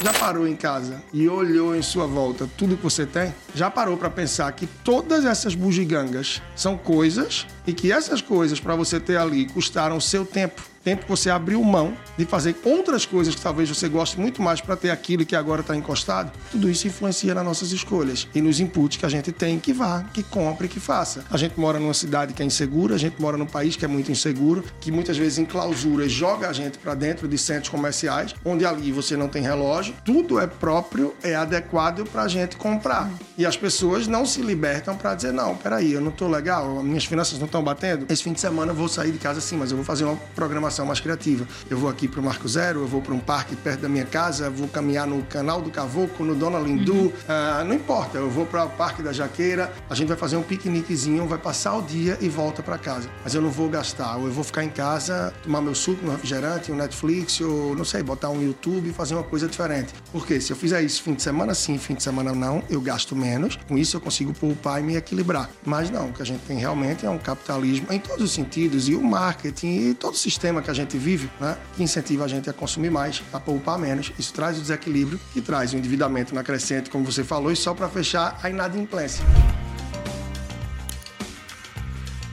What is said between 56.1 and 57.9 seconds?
refrigerante, um Netflix, ou não